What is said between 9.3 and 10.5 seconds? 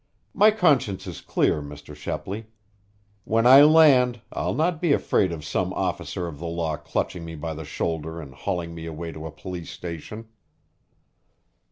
police station."